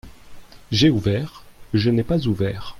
[0.71, 1.43] J’ai ouvert,
[1.75, 2.69] je n’ai pas ouvert.